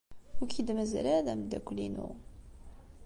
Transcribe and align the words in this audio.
Ur 0.41 0.47
k-id-mazal 0.49 1.05
ara 1.09 1.25
d 1.25 1.27
ameddakel-inu. 1.33 2.09